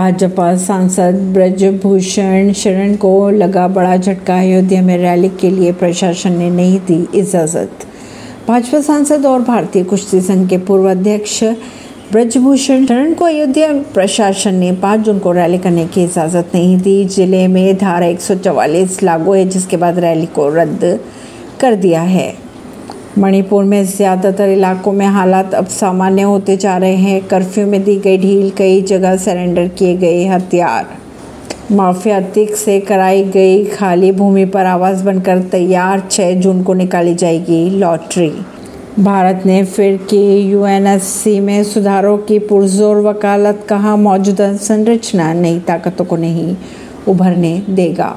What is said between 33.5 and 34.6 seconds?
खाली भूमि